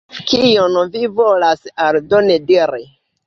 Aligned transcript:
Kion 0.29 0.77
vi 0.95 1.03
volas 1.19 1.69
aldone 1.89 2.39
diri? 2.53 2.83